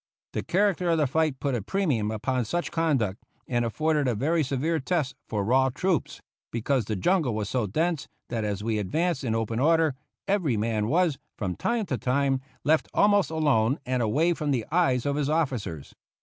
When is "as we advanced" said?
8.43-9.23